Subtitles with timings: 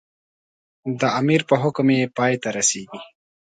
[0.99, 2.99] د امیر په حکم یې پای ته رسېږي.